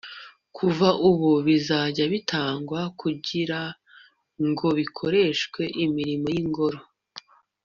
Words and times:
kuva 0.55 0.89
ubu 1.09 1.29
bizajya 1.45 2.03
bitangwa 2.13 2.79
kugira 3.01 3.59
ngo 4.47 4.67
bikoreshwe 4.79 5.61
imirimo 5.85 6.27
y'ingoro 6.35 6.79